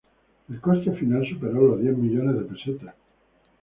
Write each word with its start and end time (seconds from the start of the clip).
El 0.49 0.59
coste 0.59 0.93
final 0.93 1.23
superó 1.29 1.61
los 1.67 1.81
diez 1.81 1.95
millones 1.95 2.33
de 2.35 2.41
pesetas. 2.45 2.95